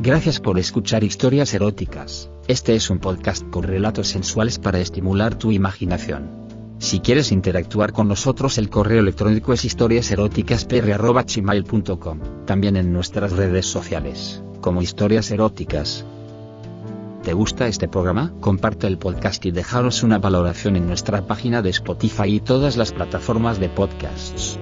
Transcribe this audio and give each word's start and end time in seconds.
Gracias 0.00 0.38
por 0.38 0.60
escuchar 0.60 1.02
historias 1.02 1.52
eróticas. 1.54 2.30
Este 2.46 2.76
es 2.76 2.88
un 2.88 3.00
podcast 3.00 3.42
con 3.50 3.64
relatos 3.64 4.06
sensuales 4.06 4.60
para 4.60 4.78
estimular 4.78 5.34
tu 5.34 5.50
imaginación. 5.50 6.30
Si 6.78 7.00
quieres 7.00 7.32
interactuar 7.32 7.92
con 7.92 8.06
nosotros 8.06 8.58
el 8.58 8.70
correo 8.70 9.00
electrónico 9.00 9.52
es 9.52 9.64
historiaseroticaspr.gmail.com, 9.64 12.20
también 12.46 12.76
en 12.76 12.92
nuestras 12.92 13.32
redes 13.32 13.66
sociales, 13.66 14.40
como 14.60 14.82
historias 14.82 15.32
eróticas. 15.32 16.06
¿Te 17.24 17.32
gusta 17.32 17.66
este 17.66 17.88
programa? 17.88 18.32
Comparte 18.38 18.86
el 18.86 18.98
podcast 18.98 19.44
y 19.46 19.50
dejaros 19.50 20.04
una 20.04 20.20
valoración 20.20 20.76
en 20.76 20.86
nuestra 20.86 21.26
página 21.26 21.60
de 21.60 21.70
Spotify 21.70 22.36
y 22.36 22.38
todas 22.38 22.76
las 22.76 22.92
plataformas 22.92 23.58
de 23.58 23.68
podcasts. 23.68 24.60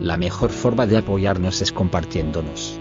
La 0.00 0.16
mejor 0.16 0.48
forma 0.48 0.86
de 0.86 0.96
apoyarnos 0.96 1.60
es 1.60 1.70
compartiéndonos. 1.70 2.78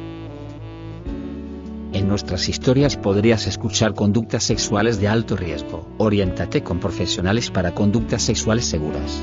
En 1.93 2.07
nuestras 2.07 2.47
historias 2.47 2.95
podrías 2.95 3.47
escuchar 3.47 3.93
conductas 3.93 4.43
sexuales 4.43 4.99
de 5.01 5.09
alto 5.09 5.35
riesgo. 5.35 5.89
Oriéntate 5.97 6.63
con 6.63 6.79
profesionales 6.79 7.51
para 7.51 7.75
conductas 7.75 8.21
sexuales 8.23 8.65
seguras. 8.65 9.21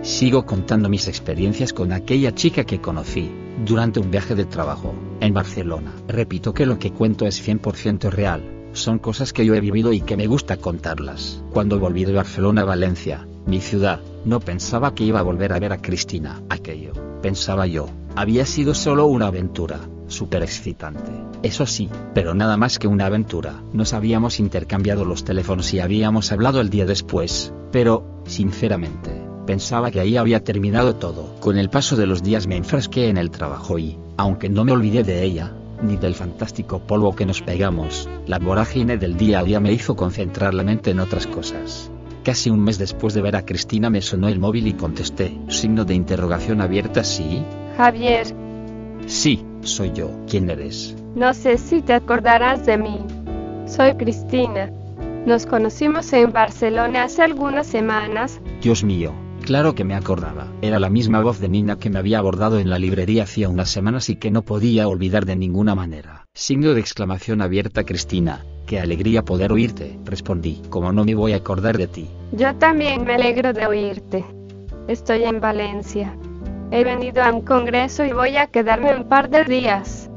Sigo 0.00 0.46
contando 0.46 0.88
mis 0.88 1.08
experiencias 1.08 1.74
con 1.74 1.92
aquella 1.92 2.34
chica 2.34 2.64
que 2.64 2.80
conocí, 2.80 3.30
durante 3.66 4.00
un 4.00 4.10
viaje 4.10 4.34
de 4.34 4.46
trabajo, 4.46 4.94
en 5.20 5.34
Barcelona. 5.34 5.92
Repito 6.08 6.54
que 6.54 6.64
lo 6.64 6.78
que 6.78 6.90
cuento 6.90 7.26
es 7.26 7.46
100% 7.46 8.08
real, 8.08 8.42
son 8.72 8.98
cosas 8.98 9.34
que 9.34 9.44
yo 9.44 9.54
he 9.54 9.60
vivido 9.60 9.92
y 9.92 10.00
que 10.00 10.16
me 10.16 10.26
gusta 10.26 10.56
contarlas. 10.56 11.42
Cuando 11.52 11.78
volví 11.78 12.06
de 12.06 12.14
Barcelona 12.14 12.62
a 12.62 12.64
Valencia, 12.64 13.28
mi 13.44 13.60
ciudad, 13.60 14.00
no 14.24 14.40
pensaba 14.40 14.94
que 14.94 15.04
iba 15.04 15.20
a 15.20 15.24
volver 15.24 15.52
a 15.52 15.58
ver 15.58 15.74
a 15.74 15.82
Cristina. 15.82 16.40
Aquello, 16.48 16.92
pensaba 17.20 17.66
yo, 17.66 17.90
había 18.16 18.46
sido 18.46 18.72
solo 18.72 19.06
una 19.06 19.26
aventura, 19.26 19.80
súper 20.08 20.42
excitante. 20.42 21.12
Eso 21.42 21.66
sí, 21.66 21.88
pero 22.14 22.34
nada 22.34 22.56
más 22.56 22.78
que 22.78 22.88
una 22.88 23.06
aventura. 23.06 23.62
Nos 23.72 23.92
habíamos 23.92 24.40
intercambiado 24.40 25.04
los 25.04 25.24
teléfonos 25.24 25.72
y 25.72 25.80
habíamos 25.80 26.32
hablado 26.32 26.60
el 26.60 26.70
día 26.70 26.86
después, 26.86 27.52
pero, 27.70 28.22
sinceramente, 28.26 29.10
pensaba 29.46 29.90
que 29.90 30.00
ahí 30.00 30.16
había 30.16 30.42
terminado 30.42 30.96
todo. 30.96 31.36
Con 31.40 31.58
el 31.58 31.70
paso 31.70 31.96
de 31.96 32.06
los 32.06 32.22
días 32.22 32.46
me 32.46 32.56
enfrasqué 32.56 33.08
en 33.08 33.16
el 33.16 33.30
trabajo 33.30 33.78
y, 33.78 33.98
aunque 34.16 34.48
no 34.48 34.64
me 34.64 34.72
olvidé 34.72 35.04
de 35.04 35.22
ella, 35.22 35.52
ni 35.82 35.96
del 35.96 36.14
fantástico 36.14 36.80
polvo 36.80 37.14
que 37.14 37.26
nos 37.26 37.40
pegamos, 37.40 38.08
la 38.26 38.38
vorágine 38.38 38.96
del 38.96 39.16
día 39.16 39.40
a 39.40 39.44
día 39.44 39.60
me 39.60 39.72
hizo 39.72 39.96
concentrar 39.96 40.54
la 40.54 40.64
mente 40.64 40.90
en 40.90 41.00
otras 41.00 41.26
cosas. 41.26 41.90
Casi 42.24 42.50
un 42.50 42.60
mes 42.60 42.78
después 42.78 43.14
de 43.14 43.22
ver 43.22 43.36
a 43.36 43.46
Cristina 43.46 43.88
me 43.88 44.02
sonó 44.02 44.28
el 44.28 44.38
móvil 44.38 44.66
y 44.66 44.74
contesté, 44.74 45.38
signo 45.48 45.84
de 45.84 45.94
interrogación 45.94 46.60
abierta, 46.60 47.04
sí. 47.04 47.42
Javier, 47.76 48.34
Sí, 49.06 49.42
soy 49.62 49.92
yo. 49.92 50.10
¿Quién 50.28 50.50
eres? 50.50 50.94
no 51.14 51.34
sé 51.34 51.58
si 51.58 51.82
te 51.82 51.94
acordarás 51.94 52.64
de 52.64 52.78
mí. 52.78 52.98
Soy 53.66 53.94
Cristina. 53.94 54.70
Nos 55.26 55.46
conocimos 55.46 56.12
en 56.12 56.32
Barcelona 56.32 57.04
hace 57.04 57.22
algunas 57.22 57.66
semanas. 57.66 58.40
Dios 58.62 58.84
mío, 58.84 59.12
claro 59.44 59.74
que 59.74 59.84
me 59.84 59.94
acordaba. 59.94 60.46
Era 60.62 60.78
la 60.78 60.88
misma 60.88 61.20
voz 61.20 61.40
de 61.40 61.48
Nina 61.48 61.76
que 61.76 61.90
me 61.90 61.98
había 61.98 62.18
abordado 62.18 62.60
en 62.60 62.70
la 62.70 62.78
librería 62.78 63.24
hacía 63.24 63.48
unas 63.48 63.68
semanas 63.68 64.08
y 64.08 64.16
que 64.16 64.30
no 64.30 64.42
podía 64.42 64.88
olvidar 64.88 65.26
de 65.26 65.36
ninguna 65.36 65.74
manera. 65.74 66.26
Signo 66.34 66.72
de 66.72 66.80
exclamación 66.80 67.42
abierta 67.42 67.84
Cristina. 67.84 68.44
Qué 68.66 68.78
alegría 68.78 69.24
poder 69.24 69.52
oírte, 69.52 69.98
respondí. 70.04 70.62
Como 70.70 70.92
no 70.92 71.04
me 71.04 71.14
voy 71.14 71.32
a 71.32 71.36
acordar 71.36 71.76
de 71.76 71.88
ti. 71.88 72.08
Yo 72.32 72.54
también 72.56 73.04
me 73.04 73.14
alegro 73.14 73.52
de 73.52 73.66
oírte. 73.66 74.24
Estoy 74.86 75.24
en 75.24 75.40
Valencia. 75.40 76.16
He 76.70 76.84
venido 76.84 77.22
a 77.22 77.32
un 77.32 77.42
congreso 77.42 78.04
y 78.04 78.12
voy 78.12 78.36
a 78.36 78.46
quedarme 78.48 78.94
un 78.94 79.08
par 79.08 79.30
de 79.30 79.44
días. 79.44 80.10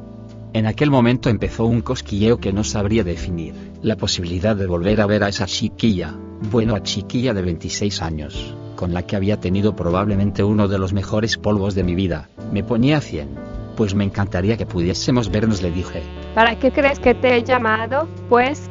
En 0.53 0.65
aquel 0.65 0.91
momento 0.91 1.29
empezó 1.29 1.65
un 1.65 1.81
cosquilleo 1.81 2.39
que 2.39 2.51
no 2.51 2.65
sabría 2.65 3.05
definir. 3.05 3.53
La 3.81 3.95
posibilidad 3.95 4.55
de 4.55 4.67
volver 4.67 4.99
a 4.99 5.05
ver 5.05 5.23
a 5.23 5.29
esa 5.29 5.45
chiquilla, 5.45 6.13
bueno 6.51 6.75
a 6.75 6.83
chiquilla 6.83 7.33
de 7.33 7.41
26 7.41 8.01
años, 8.01 8.53
con 8.75 8.93
la 8.93 9.03
que 9.03 9.15
había 9.15 9.39
tenido 9.39 9.77
probablemente 9.77 10.43
uno 10.43 10.67
de 10.67 10.77
los 10.77 10.91
mejores 10.91 11.37
polvos 11.37 11.73
de 11.73 11.83
mi 11.83 11.95
vida, 11.95 12.29
me 12.51 12.63
ponía 12.63 12.97
a 12.97 13.01
100. 13.01 13.29
Pues 13.77 13.95
me 13.95 14.03
encantaría 14.03 14.57
que 14.57 14.65
pudiésemos 14.65 15.31
vernos, 15.31 15.61
le 15.61 15.71
dije. 15.71 16.03
¿Para 16.35 16.59
qué 16.59 16.71
crees 16.71 16.99
que 16.99 17.13
te 17.15 17.37
he 17.37 17.43
llamado? 17.43 18.09
Pues 18.27 18.69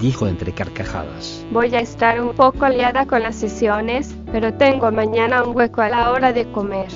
Dijo 0.00 0.28
entre 0.28 0.52
carcajadas. 0.52 1.44
voy 1.50 1.74
a 1.74 1.80
estar 1.80 2.20
un 2.20 2.34
poco 2.34 2.68
liada 2.68 3.06
con 3.06 3.22
las 3.22 3.34
sesiones, 3.34 4.14
pero 4.32 4.54
tengo 4.54 4.90
mañana 4.90 5.42
un 5.44 5.56
hueco 5.56 5.82
a 5.82 5.88
la 5.88 6.10
hora 6.10 6.32
de 6.32 6.50
comer. 6.50 6.88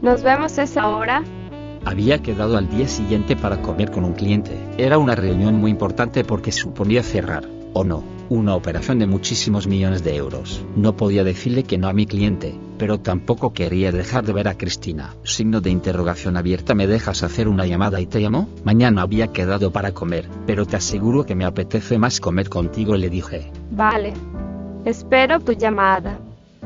¿Nos 0.00 0.22
vemos 0.22 0.58
esa 0.58 0.88
hora? 0.88 1.22
Había 1.84 2.18
quedado 2.18 2.56
al 2.56 2.68
día 2.68 2.86
siguiente 2.86 3.36
para 3.36 3.60
comer 3.60 3.90
con 3.90 4.04
un 4.04 4.12
cliente. 4.12 4.56
Era 4.78 4.98
una 4.98 5.14
reunión 5.14 5.56
muy 5.56 5.70
importante 5.70 6.24
porque 6.24 6.52
suponía 6.52 7.02
cerrar, 7.02 7.44
o 7.72 7.82
no, 7.82 8.04
una 8.28 8.54
operación 8.54 8.98
de 8.98 9.06
muchísimos 9.06 9.66
millones 9.66 10.04
de 10.04 10.16
euros. 10.16 10.64
No 10.76 10.96
podía 10.96 11.24
decirle 11.24 11.64
que 11.64 11.78
no 11.78 11.88
a 11.88 11.92
mi 11.92 12.06
cliente, 12.06 12.54
pero 12.78 13.00
tampoco 13.00 13.52
quería 13.52 13.92
dejar 13.92 14.24
de 14.24 14.32
ver 14.32 14.48
a 14.48 14.56
Cristina. 14.56 15.14
Signo 15.24 15.60
de 15.60 15.70
interrogación 15.70 16.36
abierta, 16.36 16.74
¿me 16.74 16.86
dejas 16.86 17.22
hacer 17.22 17.48
una 17.48 17.66
llamada 17.66 18.00
y 18.00 18.06
te 18.06 18.20
llamo? 18.20 18.48
Mañana 18.64 19.02
había 19.02 19.28
quedado 19.28 19.72
para 19.72 19.92
comer, 19.92 20.28
pero 20.46 20.66
te 20.66 20.76
aseguro 20.76 21.24
que 21.24 21.34
me 21.34 21.44
apetece 21.44 21.98
más 21.98 22.20
comer 22.20 22.48
contigo, 22.48 22.96
le 22.96 23.10
dije. 23.10 23.50
Vale. 23.70 24.14
Espero 24.84 25.38
tu 25.40 25.52
llamada. 25.52 26.18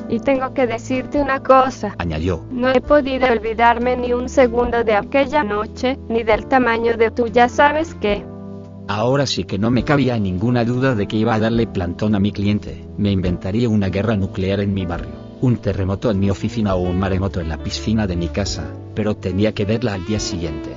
Y 0.09 0.21
tengo 0.21 0.55
que 0.55 0.67
decirte 0.67 1.21
una 1.21 1.43
cosa. 1.43 1.95
Añadió. 1.99 2.45
No 2.51 2.71
he 2.71 2.81
podido 2.81 3.27
olvidarme 3.29 3.97
ni 3.97 4.13
un 4.13 4.29
segundo 4.29 4.85
de 4.85 4.95
aquella 4.95 5.43
noche, 5.43 5.99
ni 6.09 6.23
del 6.23 6.47
tamaño 6.47 6.97
de 6.97 7.11
tu 7.11 7.27
ya 7.27 7.49
sabes 7.49 7.95
qué. 7.95 8.25
Ahora 8.89 9.27
sí 9.27 9.43
que 9.43 9.59
no 9.59 9.73
me 9.73 9.83
cabía 9.83 10.17
ninguna 10.17 10.65
duda 10.65 10.95
de 10.95 11.09
que 11.09 11.17
iba 11.17 11.35
a 11.35 11.41
darle 11.41 11.67
plantón 11.67 12.15
a 12.15 12.21
mi 12.21 12.31
cliente. 12.31 12.85
Me 12.97 13.11
inventaría 13.11 13.69
una 13.69 13.89
guerra 13.89 14.17
nuclear 14.17 14.61
en 14.61 14.75
mi 14.75 14.87
barrio, 14.87 15.11
un 15.41 15.57
terremoto 15.57 16.09
en 16.11 16.21
mi 16.21 16.31
oficina 16.31 16.77
o 16.77 16.83
un 16.83 16.97
maremoto 16.97 17.41
en 17.41 17.49
la 17.49 17.59
piscina 17.59 18.07
de 18.07 18.15
mi 18.15 18.29
casa, 18.29 18.73
pero 18.95 19.17
tenía 19.17 19.53
que 19.53 19.65
verla 19.65 19.95
al 19.95 20.07
día 20.07 20.21
siguiente. 20.21 20.71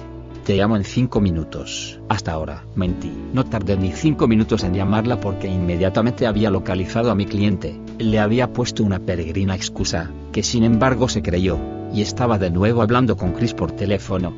Te 0.44 0.56
llamo 0.56 0.76
en 0.76 0.86
cinco 0.86 1.22
minutos. 1.22 2.00
Hasta 2.10 2.32
ahora, 2.32 2.64
mentí. 2.74 3.12
No 3.32 3.46
tardé 3.46 3.78
ni 3.78 3.92
cinco 3.92 4.28
minutos 4.28 4.64
en 4.64 4.74
llamarla 4.74 5.20
porque 5.20 5.48
inmediatamente 5.48 6.26
había 6.26 6.50
localizado 6.50 7.12
a 7.12 7.16
mi 7.16 7.28
cliente. 7.28 7.80
Le 8.00 8.18
había 8.18 8.54
puesto 8.54 8.84
una 8.84 9.00
peregrina 9.00 9.56
excusa, 9.56 10.10
que 10.32 10.42
sin 10.42 10.64
embargo 10.64 11.10
se 11.10 11.22
creyó, 11.22 11.60
y 11.94 12.02
estaba 12.02 12.38
de 12.38 12.50
nuevo 12.50 12.82
hablando 12.82 13.18
con 13.18 13.34
Chris 13.34 13.54
por 13.54 13.74
teléfono. 13.74 14.34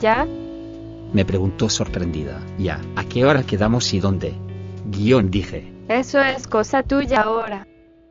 ¿Ya? 0.00 0.26
Me 1.14 1.24
preguntó 1.24 1.70
sorprendida. 1.70 2.40
Ya, 2.58 2.78
¿a 2.94 3.04
qué 3.04 3.24
hora 3.24 3.42
quedamos 3.42 3.92
y 3.94 4.00
dónde? 4.00 4.34
Guión 4.84 5.30
dije. 5.30 5.72
Eso 5.88 6.20
es 6.20 6.46
cosa 6.46 6.82
tuya 6.82 7.22
ahora. 7.22 7.66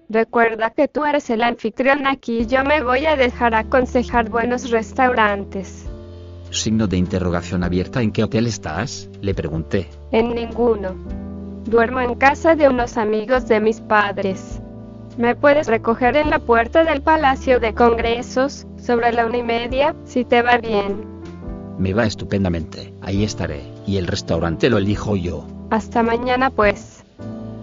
Recuerda 0.10 0.72
que 0.72 0.88
tú 0.88 1.06
eres 1.06 1.30
el 1.30 1.44
anfitrión 1.44 2.08
aquí 2.08 2.40
y 2.40 2.46
yo 2.48 2.64
me 2.64 2.82
voy 2.82 3.06
a 3.06 3.16
dejar 3.16 3.54
aconsejar 3.54 4.30
buenos 4.30 4.72
restaurantes. 4.72 5.86
Signo 6.50 6.88
de 6.88 6.98
interrogación 6.98 7.64
abierta. 7.64 8.02
¿En 8.02 8.12
qué 8.12 8.24
hotel 8.24 8.48
estás? 8.48 9.10
Le 9.22 9.36
pregunté. 9.36 9.88
En 10.12 10.34
ninguno. 10.34 10.96
Duermo 11.66 12.00
en 12.00 12.16
casa 12.16 12.56
de 12.56 12.70
unos 12.70 12.98
amigos 12.98 13.48
de 13.48 13.60
mis 13.60 13.82
padres. 13.82 14.55
Me 15.18 15.34
puedes 15.34 15.68
recoger 15.68 16.18
en 16.18 16.30
la 16.30 16.40
puerta 16.40 16.84
del 16.84 17.02
Palacio 17.02 17.62
de 17.62 17.74
Congresos, 17.74 18.68
sobre 18.78 19.14
la 19.14 19.26
una 19.26 19.38
y 19.38 19.44
media, 19.44 19.96
si 20.04 20.26
te 20.26 20.42
va 20.42 20.58
bien. 20.58 21.06
Me 21.80 21.94
va 21.94 22.06
estupendamente. 22.06 22.94
Ahí 23.02 23.24
estaré. 23.24 23.62
Y 23.88 23.98
el 23.98 24.08
restaurante 24.08 24.70
lo 24.70 24.78
elijo 24.78 25.16
yo. 25.16 25.48
Hasta 25.70 26.04
mañana 26.04 26.50
pues. 26.50 27.04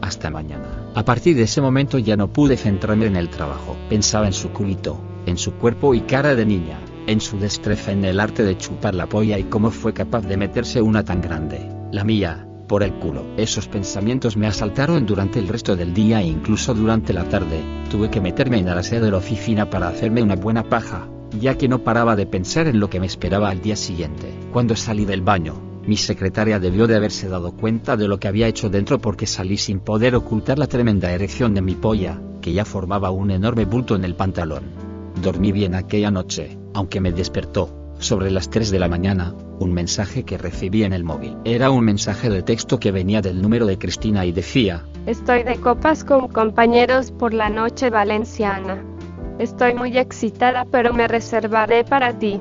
Hasta 0.01 0.31
mañana. 0.31 0.91
A 0.95 1.05
partir 1.05 1.37
de 1.37 1.43
ese 1.43 1.61
momento 1.61 1.99
ya 1.99 2.17
no 2.17 2.29
pude 2.29 2.57
centrarme 2.57 3.07
en 3.07 3.17
el 3.17 3.29
trabajo. 3.29 3.77
Pensaba 3.89 4.27
en 4.27 4.33
su 4.33 4.51
culito, 4.51 4.99
en 5.27 5.37
su 5.37 5.53
cuerpo 5.53 5.95
y 5.95 6.01
cara 6.01 6.35
de 6.35 6.47
niña, 6.47 6.79
en 7.07 7.21
su 7.21 7.39
destreza 7.39 7.93
en 7.93 8.05
el 8.05 8.19
arte 8.19 8.45
de 8.45 8.57
chupar 8.57 8.95
la 8.95 9.07
polla 9.07 9.39
y 9.39 9.45
cómo 9.45 9.71
fue 9.71 9.93
capaz 9.93 10.23
de 10.23 10.37
meterse 10.37 10.83
una 10.83 11.05
tan 11.05 11.21
grande. 11.21 11.69
La 11.93 12.05
mía, 12.05 12.47
por 12.73 12.83
el 12.83 12.95
culo. 12.95 13.27
Esos 13.37 13.69
pensamientos 13.69 14.39
me 14.39 14.47
asaltaron 14.47 15.05
durante 15.05 15.39
el 15.39 15.47
resto 15.47 15.77
del 15.77 15.93
día 15.93 16.23
e 16.23 16.27
incluso 16.27 16.73
durante 16.73 17.13
la 17.13 17.25
tarde. 17.25 17.63
Tuve 17.91 18.09
que 18.09 18.23
meterme 18.23 18.61
en 18.61 18.67
el 18.67 18.79
aseo 18.79 19.05
de 19.05 19.11
la 19.11 19.19
oficina 19.19 19.69
para 19.69 19.89
hacerme 19.89 20.23
una 20.23 20.37
buena 20.37 20.71
paja, 20.71 21.07
ya 21.39 21.59
que 21.59 21.69
no 21.69 21.81
paraba 21.85 22.17
de 22.17 22.25
pensar 22.25 22.69
en 22.69 22.81
lo 22.81 22.89
que 22.89 22.99
me 22.99 23.05
esperaba 23.05 23.51
al 23.51 23.61
día 23.61 23.77
siguiente. 23.77 24.33
Cuando 24.55 24.75
salí 24.75 25.05
del 25.05 25.21
baño, 25.21 25.83
mi 25.87 25.99
secretaria 25.99 26.59
debió 26.59 26.87
de 26.87 26.97
haberse 26.97 27.29
dado 27.29 27.53
cuenta 27.53 27.99
de 27.99 28.09
lo 28.09 28.19
que 28.19 28.29
había 28.29 28.49
hecho 28.49 28.71
dentro 28.71 28.99
porque 28.99 29.27
salí 29.27 29.59
sin 29.59 29.81
poder 29.81 30.15
ocultar 30.15 30.59
la 30.59 30.67
tremenda 30.67 31.13
erección 31.13 31.53
de 31.53 31.61
mi 31.61 31.75
polla, 31.75 32.23
que 32.41 32.55
ya 32.55 32.65
formaba 32.65 33.11
un 33.11 33.33
enorme 33.33 33.67
bulto 33.67 33.97
en 33.97 34.05
el 34.07 34.17
pantalón. 34.17 34.63
Dormí 35.23 35.53
bien 35.53 35.75
aquella 35.75 36.11
noche, 36.11 36.57
aunque 36.73 37.03
me 37.03 37.13
despertó, 37.13 37.93
sobre 37.99 38.31
las 38.31 38.49
3 38.49 38.71
de 38.71 38.79
la 38.79 38.89
mañana, 38.89 39.35
un 39.63 39.73
mensaje 39.73 40.25
que 40.25 40.37
recibí 40.37 40.85
en 40.85 40.93
el 40.93 41.05
móvil. 41.05 41.37
Era 41.45 41.71
un 41.71 41.85
mensaje 41.85 42.29
de 42.29 42.43
texto 42.43 42.79
que 42.79 42.93
venía 42.93 43.23
del 43.23 43.41
número 43.41 43.67
de 43.67 43.79
Cristina 43.79 44.27
y 44.27 44.33
decía, 44.33 44.85
Estoy 45.07 45.43
de 45.45 45.57
copas 45.57 46.05
con 46.05 46.29
compañeros 46.29 47.11
por 47.11 47.33
la 47.33 47.49
noche 47.49 47.91
valenciana. 47.91 48.85
Estoy 49.39 49.75
muy 49.75 49.97
excitada 49.97 50.67
pero 50.71 50.93
me 50.93 51.09
reservaré 51.09 51.85
para 51.85 52.19
ti. 52.19 52.41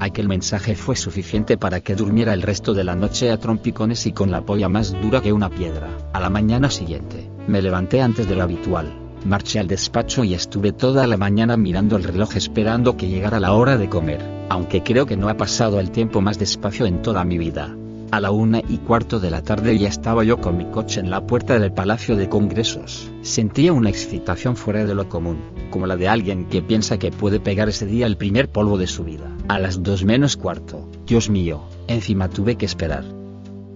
Aquel 0.00 0.28
mensaje 0.28 0.76
fue 0.76 0.94
suficiente 0.94 1.56
para 1.56 1.80
que 1.80 1.96
durmiera 1.96 2.32
el 2.32 2.42
resto 2.42 2.72
de 2.72 2.84
la 2.84 2.94
noche 2.94 3.30
a 3.32 3.38
trompicones 3.38 4.06
y 4.06 4.12
con 4.12 4.30
la 4.30 4.42
polla 4.42 4.68
más 4.68 4.92
dura 4.92 5.20
que 5.20 5.32
una 5.32 5.50
piedra. 5.50 5.88
A 6.12 6.20
la 6.20 6.30
mañana 6.30 6.70
siguiente, 6.70 7.28
me 7.48 7.62
levanté 7.62 8.00
antes 8.00 8.28
de 8.28 8.36
lo 8.36 8.44
habitual. 8.44 8.92
Marché 9.24 9.58
al 9.58 9.66
despacho 9.66 10.22
y 10.22 10.34
estuve 10.34 10.72
toda 10.72 11.06
la 11.08 11.16
mañana 11.16 11.56
mirando 11.56 11.96
el 11.96 12.04
reloj 12.04 12.36
esperando 12.36 12.96
que 12.96 13.08
llegara 13.08 13.40
la 13.40 13.52
hora 13.54 13.76
de 13.76 13.88
comer, 13.88 14.37
aunque 14.48 14.82
creo 14.82 15.06
que 15.06 15.16
no 15.16 15.28
ha 15.28 15.36
pasado 15.36 15.80
el 15.80 15.90
tiempo 15.90 16.20
más 16.20 16.38
despacio 16.38 16.86
en 16.86 17.02
toda 17.02 17.24
mi 17.24 17.38
vida. 17.38 17.74
A 18.10 18.20
la 18.20 18.30
una 18.30 18.60
y 18.60 18.78
cuarto 18.78 19.20
de 19.20 19.30
la 19.30 19.42
tarde 19.42 19.78
ya 19.78 19.88
estaba 19.88 20.24
yo 20.24 20.38
con 20.40 20.56
mi 20.56 20.64
coche 20.70 21.00
en 21.00 21.10
la 21.10 21.26
puerta 21.26 21.58
del 21.58 21.72
Palacio 21.72 22.16
de 22.16 22.30
Congresos. 22.30 23.10
Sentía 23.20 23.74
una 23.74 23.90
excitación 23.90 24.56
fuera 24.56 24.86
de 24.86 24.94
lo 24.94 25.10
común, 25.10 25.38
como 25.70 25.86
la 25.86 25.96
de 25.96 26.08
alguien 26.08 26.46
que 26.46 26.62
piensa 26.62 26.98
que 26.98 27.10
puede 27.10 27.38
pegar 27.38 27.68
ese 27.68 27.84
día 27.84 28.06
el 28.06 28.16
primer 28.16 28.48
polvo 28.48 28.78
de 28.78 28.86
su 28.86 29.04
vida. 29.04 29.30
A 29.48 29.58
las 29.58 29.82
dos 29.82 30.04
menos 30.04 30.38
cuarto, 30.38 30.88
Dios 31.06 31.28
mío, 31.28 31.64
encima 31.86 32.30
tuve 32.30 32.56
que 32.56 32.64
esperar. 32.64 33.04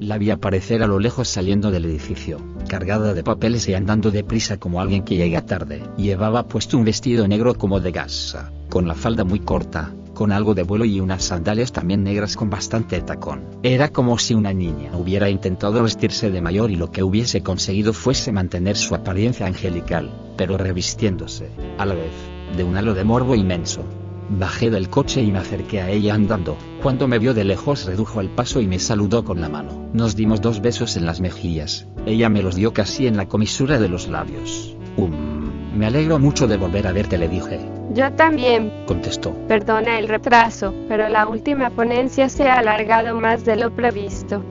La 0.00 0.16
vi 0.16 0.30
aparecer 0.30 0.82
a 0.82 0.86
lo 0.86 0.98
lejos 0.98 1.28
saliendo 1.28 1.70
del 1.70 1.84
edificio, 1.84 2.38
cargada 2.68 3.12
de 3.12 3.22
papeles 3.22 3.68
y 3.68 3.74
andando 3.74 4.10
deprisa 4.10 4.56
como 4.56 4.80
alguien 4.80 5.04
que 5.04 5.16
llega 5.16 5.44
tarde. 5.44 5.82
Llevaba 5.98 6.48
puesto 6.48 6.78
un 6.78 6.84
vestido 6.84 7.28
negro 7.28 7.54
como 7.54 7.80
de 7.80 7.92
gasa, 7.92 8.50
con 8.70 8.88
la 8.88 8.94
falda 8.94 9.24
muy 9.24 9.40
corta, 9.40 9.92
con 10.14 10.32
algo 10.32 10.54
de 10.54 10.62
vuelo 10.62 10.84
y 10.84 11.00
unas 11.00 11.24
sandalias 11.24 11.72
también 11.72 12.02
negras 12.02 12.36
con 12.36 12.50
bastante 12.50 13.00
tacón. 13.00 13.44
Era 13.62 13.88
como 13.88 14.18
si 14.18 14.34
una 14.34 14.52
niña 14.52 14.96
hubiera 14.96 15.30
intentado 15.30 15.82
vestirse 15.82 16.30
de 16.30 16.42
mayor 16.42 16.70
y 16.70 16.76
lo 16.76 16.90
que 16.90 17.02
hubiese 17.02 17.42
conseguido 17.42 17.92
fuese 17.92 18.32
mantener 18.32 18.76
su 18.76 18.94
apariencia 18.94 19.46
angelical, 19.46 20.34
pero 20.36 20.58
revistiéndose, 20.58 21.50
a 21.78 21.86
la 21.86 21.94
vez, 21.94 22.12
de 22.56 22.64
un 22.64 22.76
halo 22.76 22.94
de 22.94 23.04
morbo 23.04 23.34
inmenso. 23.34 23.84
Bajé 24.28 24.70
del 24.70 24.88
coche 24.88 25.22
y 25.22 25.30
me 25.30 25.38
acerqué 25.38 25.80
a 25.82 25.90
ella 25.90 26.14
andando. 26.14 26.56
Cuando 26.82 27.06
me 27.06 27.18
vio 27.18 27.34
de 27.34 27.44
lejos 27.44 27.84
redujo 27.84 28.20
el 28.20 28.30
paso 28.30 28.60
y 28.60 28.66
me 28.66 28.78
saludó 28.78 29.24
con 29.24 29.40
la 29.40 29.48
mano. 29.48 29.90
Nos 29.92 30.16
dimos 30.16 30.40
dos 30.40 30.62
besos 30.62 30.96
en 30.96 31.04
las 31.04 31.20
mejillas. 31.20 31.86
Ella 32.06 32.28
me 32.28 32.42
los 32.42 32.54
dio 32.54 32.72
casi 32.72 33.06
en 33.06 33.16
la 33.16 33.28
comisura 33.28 33.78
de 33.78 33.88
los 33.88 34.08
labios. 34.08 34.74
Um, 34.96 35.41
me 35.74 35.86
alegro 35.86 36.18
mucho 36.18 36.46
de 36.46 36.56
volver 36.56 36.86
a 36.86 36.92
verte, 36.92 37.18
le 37.18 37.28
dije. 37.28 37.60
Yo 37.94 38.12
también, 38.12 38.72
Contestó. 38.86 39.32
perdona 39.48 39.98
el 39.98 40.08
retraso, 40.08 40.74
pero 40.88 41.08
la 41.08 41.26
última 41.26 41.70
ponencia 41.70 42.28
se 42.28 42.48
ha 42.48 42.58
alargado 42.58 43.18
más 43.20 43.44
de 43.44 43.56
lo 43.56 43.70
previsto. 43.70 44.42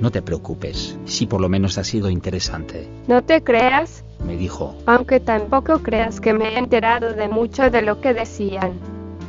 No 0.00 0.10
te 0.10 0.22
preocupes, 0.22 0.98
si 1.04 1.26
por 1.26 1.40
lo 1.40 1.48
menos 1.48 1.78
ha 1.78 1.84
sido 1.84 2.10
interesante, 2.10 2.88
No 3.06 3.22
te 3.22 3.42
creas, 3.42 4.04
me 4.24 4.36
dijo. 4.36 4.74
aunque 4.86 5.20
tampoco 5.20 5.78
creas 5.80 6.20
que 6.20 6.32
me 6.34 6.54
he 6.54 6.58
enterado 6.58 7.12
de 7.14 7.28
mucho 7.28 7.70
de 7.70 7.82
lo 7.82 8.00
que 8.00 8.12
decían. 8.12 8.72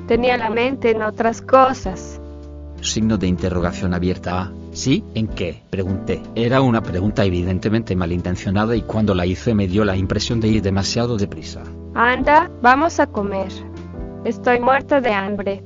Tenía 0.08 0.38
la 0.38 0.50
mente 0.50 0.92
en 0.92 1.02
otras 1.02 1.42
cosas. 1.42 2.20
Signo 2.82 3.18
de 3.18 3.28
interrogación 3.28 3.94
abierta. 3.94 4.52
¿Sí? 4.76 5.06
¿En 5.16 5.28
qué? 5.28 5.64
Pregunté. 5.70 6.22
Era 6.36 6.62
una 6.62 6.84
pregunta 6.84 7.24
evidentemente 7.24 7.96
malintencionada 7.96 8.76
y 8.76 8.82
cuando 8.82 9.16
la 9.16 9.26
hice 9.26 9.56
me 9.56 9.68
dio 9.68 9.86
la 9.86 9.96
impresión 9.96 10.42
de 10.42 10.50
ir 10.50 10.62
demasiado 10.62 11.16
deprisa. 11.16 11.64
Anda, 11.94 12.52
vamos 12.62 13.00
a 13.00 13.08
comer. 13.08 13.48
Estoy 14.26 14.60
muerta 14.60 15.00
de 15.00 15.12
hambre. 15.12 15.64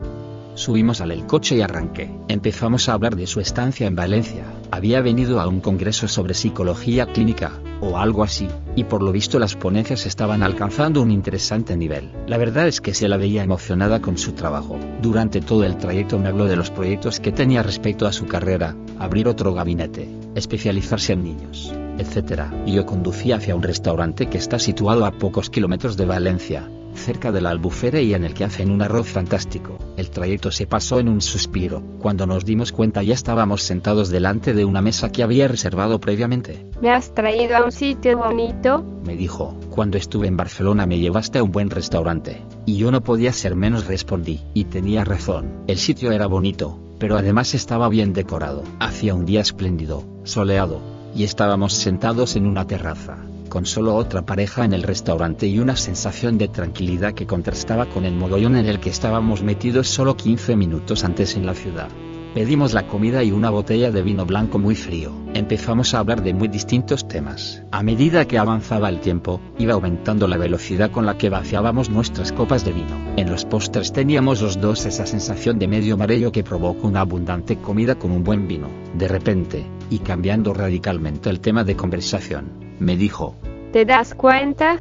Subimos 0.60 1.00
al 1.00 1.12
el 1.12 1.26
coche 1.26 1.56
y 1.56 1.62
arranqué. 1.62 2.12
Empezamos 2.28 2.90
a 2.90 2.94
hablar 2.94 3.16
de 3.16 3.28
su 3.28 3.40
estancia 3.40 3.88
en 3.88 3.96
Valencia. 3.96 4.44
Había 4.72 5.00
venido 5.00 5.40
a 5.40 5.48
un 5.48 5.62
congreso 5.62 6.10
sobre 6.10 6.34
psicología 6.34 7.06
clínica, 7.06 7.54
o 7.80 7.98
algo 7.98 8.26
así, 8.26 8.50
y 8.76 8.84
por 8.84 9.02
lo 9.02 9.14
visto 9.14 9.40
las 9.40 9.56
ponencias 9.56 10.06
estaban 10.06 10.44
alcanzando 10.44 11.02
un 11.02 11.12
interesante 11.12 11.78
nivel. 11.78 12.12
La 12.28 12.38
verdad 12.38 12.68
es 12.68 12.82
que 12.82 12.94
se 12.94 13.08
la 13.08 13.16
veía 13.16 13.42
emocionada 13.42 14.02
con 14.02 14.18
su 14.18 14.34
trabajo. 14.34 14.78
Durante 15.02 15.40
todo 15.40 15.64
el 15.64 15.78
trayecto 15.78 16.20
me 16.20 16.28
habló 16.28 16.44
de 16.44 16.58
los 16.58 16.72
proyectos 16.72 17.22
que 17.22 17.32
tenía 17.32 17.64
respecto 17.64 18.06
a 18.06 18.12
su 18.12 18.26
carrera, 18.26 18.76
abrir 19.00 19.30
otro 19.30 19.54
gabinete, 19.54 20.10
especializarse 20.36 21.14
en 21.14 21.24
niños, 21.24 21.74
etc. 21.98 22.42
Yo 22.68 22.86
conducía 22.86 23.38
hacia 23.38 23.56
un 23.56 23.64
restaurante 23.64 24.28
que 24.28 24.38
está 24.38 24.60
situado 24.60 25.06
a 25.06 25.12
pocos 25.12 25.50
kilómetros 25.50 25.96
de 25.96 26.06
Valencia, 26.06 26.68
cerca 27.00 27.32
de 27.32 27.42
la 27.42 27.50
albufera 27.50 28.00
y 28.00 28.14
en 28.14 28.24
el 28.24 28.34
que 28.34 28.44
hacen 28.44 28.70
un 28.70 28.82
arroz 28.82 29.08
fantástico. 29.08 29.78
El 29.98 30.10
trayecto 30.10 30.52
se 30.52 30.68
pasó 30.68 31.00
en 31.00 31.10
un 31.10 31.22
suspiro. 31.22 31.82
Cuando 32.00 32.28
nos 32.28 32.46
dimos 32.46 32.72
cuenta 32.72 33.02
ya 33.02 33.14
estábamos 33.14 33.64
sentados 33.64 34.10
delante 34.10 34.54
de 34.54 34.66
una 34.66 34.82
mesa 34.82 35.12
que 35.12 35.24
había 35.24 35.48
reservado 35.48 36.00
previamente. 36.00 36.66
¿Me 36.82 36.92
has 36.92 37.14
traído 37.14 37.58
a 37.58 37.64
un 37.64 37.72
sitio 37.72 38.18
bonito? 38.18 38.84
Me 39.06 39.16
dijo, 39.16 39.58
cuando 39.70 39.98
estuve 39.98 40.28
en 40.28 40.38
Barcelona 40.38 40.86
me 40.86 41.00
llevaste 41.00 41.40
a 41.40 41.44
un 41.44 41.52
buen 41.52 41.70
restaurante. 41.70 42.44
Y 42.66 42.78
yo 42.78 42.92
no 42.92 43.02
podía 43.02 43.34
ser 43.34 43.56
menos 43.56 43.88
respondí, 43.88 44.42
y 44.54 44.66
tenía 44.66 45.04
razón. 45.06 45.64
El 45.68 45.78
sitio 45.78 46.12
era 46.12 46.28
bonito, 46.28 46.80
pero 47.00 47.18
además 47.18 47.56
estaba 47.56 47.90
bien 47.90 48.14
decorado. 48.14 48.64
Hacía 48.80 49.16
un 49.16 49.26
día 49.26 49.42
espléndido, 49.42 50.04
soleado, 50.24 50.82
y 51.16 51.24
estábamos 51.24 51.74
sentados 51.74 52.36
en 52.36 52.46
una 52.46 52.68
terraza 52.68 53.29
con 53.50 53.66
solo 53.66 53.96
otra 53.96 54.22
pareja 54.26 54.64
en 54.64 54.74
el 54.74 54.84
restaurante 54.84 55.48
y 55.48 55.60
una 55.60 55.76
sensación 55.76 56.38
de 56.38 56.48
tranquilidad 56.48 57.14
que 57.14 57.28
contrastaba 57.28 57.88
con 57.88 58.06
el 58.06 58.14
mogollón 58.14 58.56
en 58.56 58.68
el 58.68 58.80
que 58.80 58.90
estábamos 58.90 59.44
metidos 59.44 59.88
solo 59.90 60.16
15 60.16 60.56
minutos 60.56 61.04
antes 61.04 61.36
en 61.36 61.46
la 61.46 61.56
ciudad. 61.56 61.90
Pedimos 62.34 62.74
la 62.74 62.86
comida 62.86 63.24
y 63.24 63.32
una 63.32 63.50
botella 63.50 63.90
de 63.90 64.04
vino 64.04 64.24
blanco 64.24 64.60
muy 64.60 64.76
frío. 64.76 65.12
Empezamos 65.34 65.94
a 65.94 66.00
hablar 66.00 66.22
de 66.22 66.36
muy 66.36 66.48
distintos 66.48 67.08
temas. 67.08 67.64
A 67.72 67.82
medida 67.82 68.26
que 68.26 68.38
avanzaba 68.38 68.88
el 68.88 69.00
tiempo, 69.00 69.42
iba 69.58 69.74
aumentando 69.74 70.28
la 70.28 70.38
velocidad 70.38 70.92
con 70.92 71.08
la 71.08 71.18
que 71.18 71.30
vaciábamos 71.30 71.90
nuestras 71.90 72.32
copas 72.32 72.64
de 72.64 72.74
vino. 72.74 72.96
En 73.18 73.32
los 73.32 73.46
postres 73.46 73.92
teníamos 73.92 74.44
los 74.44 74.62
dos 74.62 74.86
esa 74.86 75.08
sensación 75.08 75.58
de 75.58 75.68
medio 75.68 75.98
marello 75.98 76.32
que 76.32 76.44
provoca 76.44 76.88
una 76.88 77.02
abundante 77.02 77.58
comida 77.58 77.96
con 77.96 78.12
un 78.12 78.24
buen 78.24 78.48
vino. 78.48 78.68
De 78.94 79.08
repente, 79.08 79.66
y 79.90 79.98
cambiando 79.98 80.54
radicalmente 80.54 81.32
el 81.32 81.40
tema 81.40 81.64
de 81.64 81.76
conversación, 81.76 82.69
me 82.80 82.96
dijo, 82.98 83.36
¿Te 83.72 83.86
das 83.86 84.16
cuenta? 84.16 84.80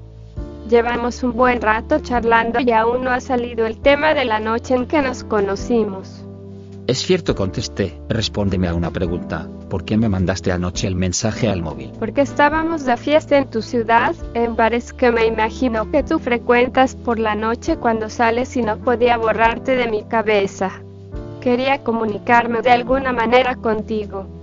Llevamos 0.69 1.23
un 1.23 1.33
buen 1.33 1.61
rato 1.61 1.99
charlando 2.00 2.61
y 2.61 2.73
aún 2.73 3.05
no 3.05 3.11
ha 3.11 3.21
salido 3.21 3.67
el 3.67 3.79
tema 3.79 4.15
de 4.15 4.25
la 4.25 4.41
noche 4.41 4.75
en 4.75 4.87
que 4.87 5.00
nos 5.03 5.25
conocimos. 5.25 6.25
Es 6.87 6.99
cierto, 7.00 7.35
contesté. 7.35 7.99
Respóndeme 8.09 8.67
a 8.67 8.75
una 8.75 8.91
pregunta. 8.91 9.47
¿Por 9.69 9.85
qué 9.85 9.99
me 9.99 10.09
mandaste 10.09 10.53
anoche 10.53 10.87
el 10.87 10.95
mensaje 10.95 11.49
al 11.49 11.61
móvil? 11.61 11.93
Porque 11.99 12.23
estábamos 12.23 12.87
de 12.87 12.97
fiesta 12.97 13.37
en 13.37 13.50
tu 13.50 13.61
ciudad, 13.61 14.17
en 14.33 14.56
bares 14.56 14.95
que 14.95 15.12
me 15.12 15.27
imagino 15.27 15.91
que 15.91 16.03
tú 16.03 16.19
frecuentas 16.19 16.97
por 16.97 17.19
la 17.19 17.35
noche 17.35 17.77
cuando 17.77 18.09
sales 18.09 18.56
y 18.56 18.62
no 18.62 18.79
podía 18.79 19.19
borrarte 19.19 19.76
de 19.76 19.90
mi 19.90 20.05
cabeza. 20.05 20.71
Quería 21.43 21.85
comunicarme 21.85 22.62
de 22.62 22.71
alguna 22.71 23.12
manera 23.12 23.57
contigo. 23.57 24.38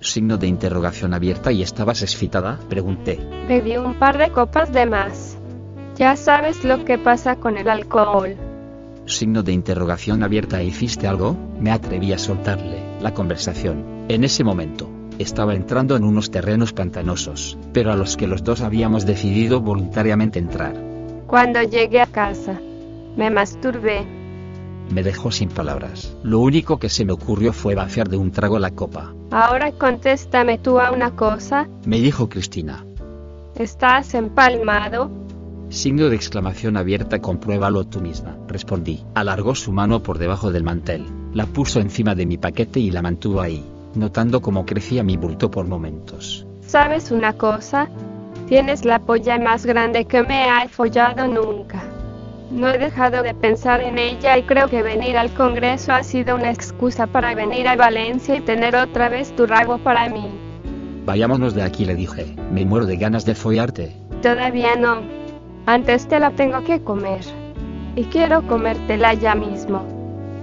Signo 0.00 0.38
de 0.38 0.46
interrogación 0.46 1.12
abierta 1.12 1.52
y 1.52 1.62
estabas 1.62 2.00
excitada, 2.02 2.58
pregunté. 2.70 3.20
Bebí 3.46 3.76
un 3.76 3.98
par 3.98 4.16
de 4.16 4.30
copas 4.30 4.72
de 4.72 4.86
más. 4.86 5.36
Ya 5.96 6.16
sabes 6.16 6.64
lo 6.64 6.86
que 6.86 6.96
pasa 6.96 7.36
con 7.36 7.58
el 7.58 7.68
alcohol. 7.68 8.34
Signo 9.04 9.42
de 9.42 9.52
interrogación 9.52 10.22
abierta. 10.22 10.62
¿Hiciste 10.62 11.06
algo? 11.06 11.36
Me 11.58 11.70
atreví 11.70 12.14
a 12.14 12.18
soltarle 12.18 12.82
la 13.02 13.12
conversación. 13.12 14.06
En 14.08 14.24
ese 14.24 14.42
momento, 14.42 14.88
estaba 15.18 15.54
entrando 15.54 15.96
en 15.96 16.04
unos 16.04 16.30
terrenos 16.30 16.72
pantanosos, 16.72 17.58
pero 17.74 17.92
a 17.92 17.96
los 17.96 18.16
que 18.16 18.26
los 18.26 18.42
dos 18.42 18.62
habíamos 18.62 19.04
decidido 19.04 19.60
voluntariamente 19.60 20.38
entrar. 20.38 20.74
Cuando 21.26 21.62
llegué 21.62 22.00
a 22.00 22.06
casa, 22.06 22.58
me 23.16 23.30
masturbé. 23.30 24.19
Me 24.90 25.02
dejó 25.02 25.30
sin 25.30 25.48
palabras. 25.48 26.16
Lo 26.22 26.40
único 26.40 26.78
que 26.78 26.88
se 26.88 27.04
me 27.04 27.12
ocurrió 27.12 27.52
fue 27.52 27.74
vaciar 27.74 28.08
de 28.08 28.16
un 28.16 28.32
trago 28.32 28.58
la 28.58 28.70
copa. 28.72 29.14
Ahora 29.30 29.70
contéstame 29.72 30.58
tú 30.58 30.80
a 30.80 30.90
una 30.90 31.12
cosa. 31.12 31.68
Me 31.84 32.00
dijo 32.00 32.28
Cristina. 32.28 32.84
¿Estás 33.54 34.14
empalmado? 34.14 35.10
Signo 35.68 36.08
de 36.08 36.16
exclamación 36.16 36.76
abierta, 36.76 37.20
compruébalo 37.20 37.84
tú 37.84 38.00
misma, 38.00 38.36
respondí. 38.48 39.04
Alargó 39.14 39.54
su 39.54 39.70
mano 39.70 40.02
por 40.02 40.18
debajo 40.18 40.50
del 40.50 40.64
mantel, 40.64 41.06
la 41.32 41.46
puso 41.46 41.78
encima 41.78 42.16
de 42.16 42.26
mi 42.26 42.38
paquete 42.38 42.80
y 42.80 42.90
la 42.90 43.02
mantuvo 43.02 43.40
ahí, 43.40 43.64
notando 43.94 44.40
cómo 44.40 44.66
crecía 44.66 45.04
mi 45.04 45.16
bulto 45.16 45.48
por 45.48 45.68
momentos. 45.68 46.44
¿Sabes 46.60 47.12
una 47.12 47.34
cosa? 47.34 47.88
Tienes 48.48 48.84
la 48.84 48.98
polla 48.98 49.38
más 49.38 49.64
grande 49.64 50.06
que 50.06 50.24
me 50.24 50.50
ha 50.50 50.68
follado 50.68 51.28
nunca. 51.28 51.84
No 52.50 52.68
he 52.68 52.78
dejado 52.78 53.22
de 53.22 53.32
pensar 53.32 53.80
en 53.80 53.96
ella 53.96 54.36
y 54.36 54.42
creo 54.42 54.66
que 54.66 54.82
venir 54.82 55.16
al 55.16 55.32
Congreso 55.34 55.92
ha 55.92 56.02
sido 56.02 56.34
una 56.34 56.50
excusa 56.50 57.06
para 57.06 57.32
venir 57.32 57.68
a 57.68 57.76
Valencia 57.76 58.34
y 58.34 58.40
tener 58.40 58.74
otra 58.74 59.08
vez 59.08 59.34
tu 59.36 59.46
rabo 59.46 59.78
para 59.78 60.08
mí. 60.08 60.26
Vayámonos 61.06 61.54
de 61.54 61.62
aquí, 61.62 61.84
le 61.84 61.94
dije. 61.94 62.34
Me 62.50 62.64
muero 62.64 62.86
de 62.86 62.96
ganas 62.96 63.24
de 63.24 63.36
follarte. 63.36 63.94
Todavía 64.20 64.74
no. 64.74 65.00
Antes 65.66 66.08
te 66.08 66.18
la 66.18 66.32
tengo 66.32 66.64
que 66.64 66.82
comer. 66.82 67.20
Y 67.94 68.04
quiero 68.04 68.44
comértela 68.46 69.14
ya 69.14 69.36
mismo. 69.36 69.86